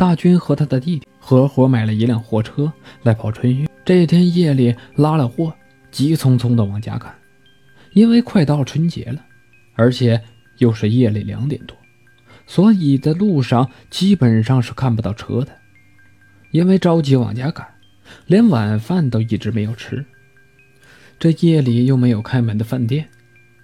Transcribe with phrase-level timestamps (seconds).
[0.00, 3.68] 大军和他的弟弟合伙买了一辆货车来跑春运。
[3.84, 5.52] 这天夜里拉了货，
[5.90, 7.14] 急匆匆地往家赶，
[7.92, 9.22] 因为快到春节了，
[9.74, 10.18] 而且
[10.56, 11.76] 又是夜里两点多，
[12.46, 15.52] 所以在路上基本上是看不到车的。
[16.50, 17.68] 因为着急往家赶，
[18.24, 20.02] 连晚饭都一直没有吃。
[21.18, 23.06] 这夜里又没有开门的饭店，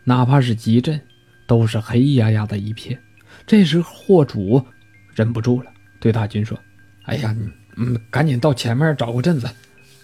[0.05, 1.01] 哪怕是集镇，
[1.47, 3.01] 都是黑压压的一片。
[3.47, 4.63] 这时货主
[5.15, 6.59] 忍不住了，对大军说
[7.05, 7.35] ：“哎呀，
[7.77, 9.49] 嗯，赶紧到前面找个镇子，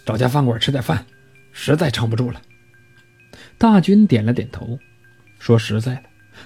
[0.05, 1.05] 找家饭馆吃点饭，
[1.53, 2.41] 实在撑不住了。”
[3.59, 4.79] 大军点了点头，
[5.39, 6.03] 说：“实在的，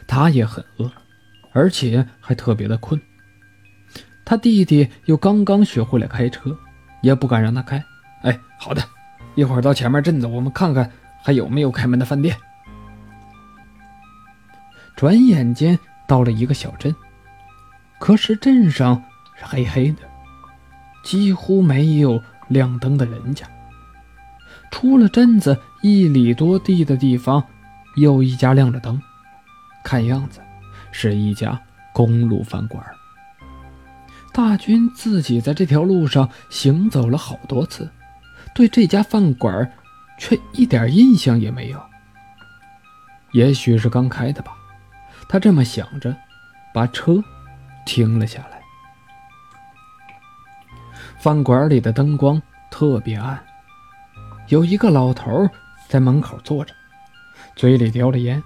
[0.06, 0.90] 他也很饿，
[1.52, 3.00] 而且还特别的困。”
[4.24, 6.56] 他弟弟又刚刚学会了开车，
[7.00, 7.82] 也不敢让他开。
[8.22, 8.82] 哎，好的，
[9.36, 10.90] 一会儿到前面镇子，我们看看
[11.22, 12.36] 还有没有开门的饭店。
[14.96, 16.94] 转眼间到了一个小镇，
[18.00, 19.02] 可是镇上
[19.38, 20.02] 是黑黑的，
[21.04, 23.46] 几乎没有亮灯的人家。
[24.70, 27.42] 出了镇子一里多地的地方，
[27.96, 29.00] 有一家亮着灯，
[29.84, 30.40] 看样子
[30.90, 31.58] 是一家
[31.94, 32.84] 公路饭馆。
[34.32, 37.90] 大军自己在这条路上行走了好多次，
[38.54, 39.72] 对这家饭馆
[40.18, 41.80] 却一点印象也没有。
[43.32, 44.52] 也许是刚开的吧，
[45.28, 46.14] 他这么想着，
[46.74, 47.22] 把车
[47.86, 48.55] 停了下来。
[51.26, 53.36] 饭馆里的灯光特别暗，
[54.46, 55.28] 有一个老头
[55.88, 56.72] 在门口坐着，
[57.56, 58.40] 嘴里叼着烟。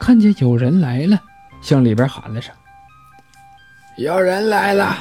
[0.00, 1.16] 看见有人来了，
[1.62, 2.52] 向里边喊了声。
[3.98, 4.96] 有人来了，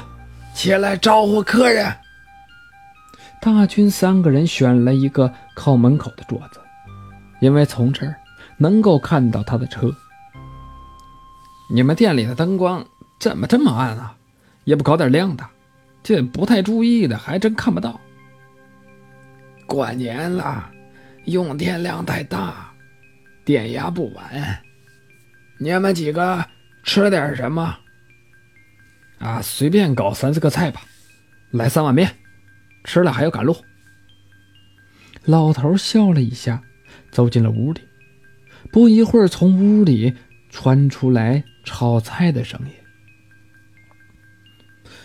[0.53, 1.91] 起来招呼客人。
[3.41, 6.59] 大军三个人选了一个靠门口的桌子，
[7.39, 8.15] 因为从这儿
[8.57, 9.91] 能够看到他的车。
[11.73, 12.85] 你们店里的灯光
[13.19, 14.13] 怎么这么暗啊？
[14.65, 15.43] 也不搞点亮的，
[16.01, 17.99] 这不太注意的还真看不到。
[19.65, 20.71] 过年了，
[21.25, 22.73] 用电量太大，
[23.45, 24.23] 电压不稳。
[25.59, 26.43] 你们几个
[26.83, 27.77] 吃点什么？
[29.19, 30.81] 啊，随便搞三四个菜吧，
[31.51, 32.09] 来三碗面，
[32.85, 33.55] 吃了还要赶路。
[35.25, 36.63] 老头笑了一下，
[37.11, 37.81] 走进了屋里。
[38.71, 40.15] 不一会儿，从屋里
[40.49, 42.73] 传出来炒菜的声音。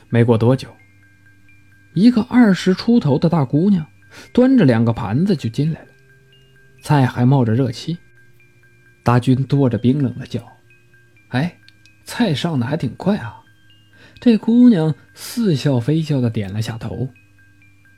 [0.09, 0.75] 没过多久，
[1.95, 3.87] 一个二十出头的大姑娘
[4.33, 5.89] 端着两个盘子就进来了，
[6.83, 7.97] 菜还冒着热气。
[9.03, 10.41] 大军跺着冰冷的脚
[11.31, 11.57] ：“哎，
[12.05, 13.41] 菜上的还挺快啊！”
[14.21, 17.09] 这姑娘似笑非笑的点了下头，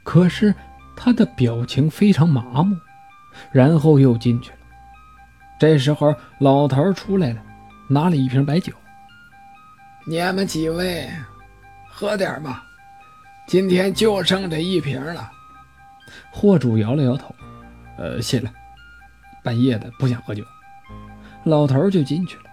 [0.02, 0.52] 可是
[0.96, 2.76] 她的表情非常麻木，
[3.52, 4.56] 然后又进去了。
[5.58, 7.42] 这时候，老头出来了，
[7.88, 8.72] 拿了一瓶白酒。
[10.06, 11.08] 你们几位，
[11.88, 12.64] 喝点吧，
[13.46, 15.30] 今天就剩这一瓶了。
[16.30, 17.34] 货主摇了摇头，
[17.96, 18.50] 呃，谢了，
[19.44, 20.44] 半夜的不想喝酒。
[21.44, 22.44] 老头就进去了，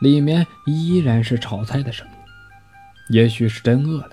[0.00, 2.12] 里面依然是炒菜的声音。
[3.08, 4.10] 也许是真饿了，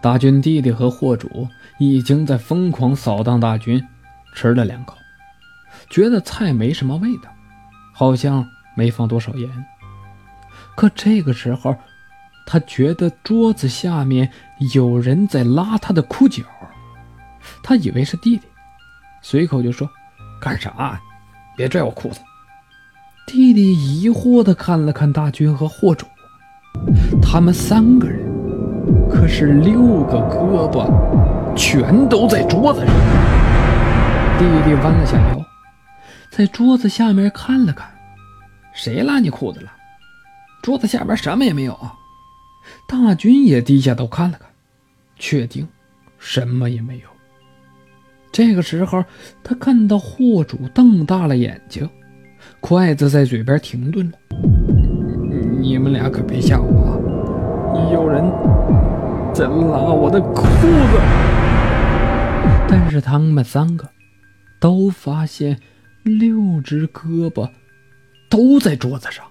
[0.00, 1.46] 大军弟弟和货主
[1.78, 3.86] 已经在疯狂扫荡大军，
[4.34, 4.96] 吃了两口，
[5.90, 7.30] 觉得菜没什么味道，
[7.92, 9.48] 好像没放多少盐。
[10.74, 11.76] 可这个时候，
[12.52, 14.28] 他觉得桌子下面
[14.74, 16.42] 有人在拉他的裤脚，
[17.62, 18.42] 他以为是弟弟，
[19.22, 19.88] 随口就说
[20.38, 21.00] ：“干啥？
[21.56, 22.20] 别拽我裤子。”
[23.26, 26.04] 弟弟疑惑地看了看大军和货主。
[27.22, 28.20] 他们三个人，
[29.08, 32.94] 可是六个胳膊全都在桌子上。
[34.38, 35.42] 弟弟弯了下腰，
[36.28, 37.88] 在桌子下面看了看，
[38.74, 39.72] 谁拉你裤子了？
[40.62, 41.74] 桌子下边什么也没有。
[42.86, 44.48] 大军也低下头看了看，
[45.16, 45.66] 确定
[46.18, 47.04] 什么也没有。
[48.30, 49.04] 这个时候，
[49.44, 51.88] 他看到货主瞪大了眼睛，
[52.60, 54.18] 筷子在嘴边停顿了。
[55.60, 56.98] 你们俩可别吓我啊！
[57.92, 58.22] 有人
[59.34, 61.00] 在拉我的裤子。
[62.68, 63.88] 但是他们三个
[64.58, 65.58] 都发现
[66.02, 67.48] 六只胳膊
[68.30, 69.24] 都在桌子上。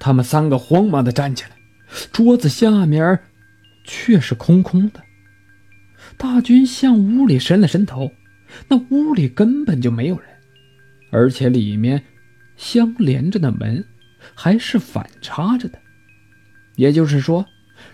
[0.00, 1.50] 他们三个慌忙的站起来，
[2.10, 3.20] 桌子下面
[3.84, 5.00] 却是空空的。
[6.16, 8.10] 大军向屋里伸了伸头，
[8.66, 10.24] 那屋里根本就没有人，
[11.12, 12.02] 而且里面
[12.56, 13.84] 相连着的门。
[14.34, 15.78] 还是反插着的，
[16.76, 17.42] 也就是说，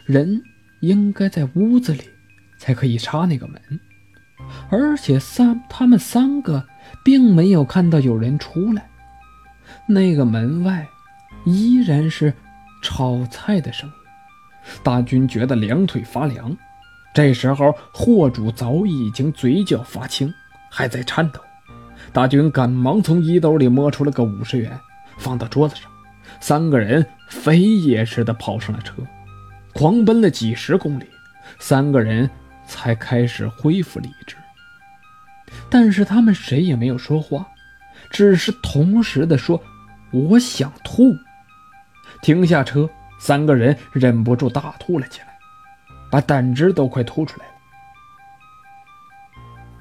[0.07, 0.43] 人
[0.81, 2.03] 应该在屋子里
[2.59, 3.61] 才可以插那个门，
[4.69, 6.67] 而且三他们三个
[7.05, 8.91] 并没有看到有人出来。
[9.87, 10.85] 那个门外
[11.47, 12.35] 依然是
[12.83, 13.95] 炒菜的声音，
[14.83, 16.55] 大军觉得两腿发凉。
[17.15, 20.33] 这时候，货主早已经嘴角发青，
[20.71, 21.41] 还在颤抖。
[22.13, 24.79] 大军赶忙从衣兜里摸出了个五十元，
[25.17, 25.91] 放到桌子上。
[26.41, 28.95] 三个人飞也似的跑上了车，
[29.73, 31.07] 狂奔了几十公里，
[31.59, 32.29] 三个人
[32.67, 34.37] 才开始恢复理智。
[35.71, 37.47] 但是他们谁也没有说话，
[38.11, 39.63] 只是同时的说
[40.13, 41.15] ：“我想吐。”
[42.27, 42.91] 停下车，
[43.21, 45.29] 三个人忍不住大吐了起来。
[46.11, 47.53] 把胆汁都快吐出来了。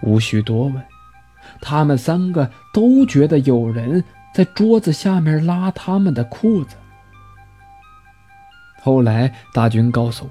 [0.03, 0.75] 无需多问，
[1.59, 6.75] 他们三个都觉得有人在桌子下面拉他们的裤子。
[8.79, 10.29] 后来大军告诉我，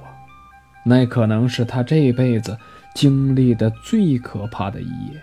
[0.84, 2.56] 那可能是他这辈子
[2.94, 5.20] 经历的最可怕的一夜。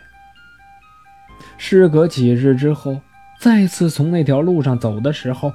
[1.57, 2.99] 事隔几日之后，
[3.39, 5.53] 再次从那条路上走的时候，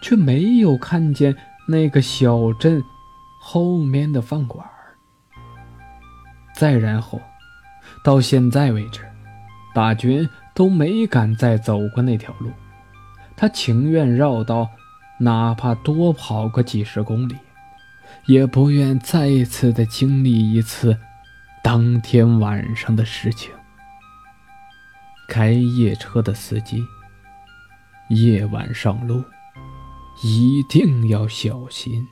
[0.00, 1.36] 却没有看见
[1.68, 2.82] 那个小镇。
[3.38, 4.66] 后面的饭馆
[6.52, 7.20] 再然后，
[8.02, 9.02] 到现在为止，
[9.72, 12.50] 大军都没敢再走过那条路。
[13.36, 14.68] 他情愿绕道，
[15.20, 17.36] 哪怕多跑个几十公里，
[18.26, 20.98] 也不愿再次的经历一次
[21.62, 23.52] 当天晚上的事情。
[25.28, 26.82] 开夜车的司机，
[28.08, 29.22] 夜晚上路
[30.20, 32.08] 一定要小心。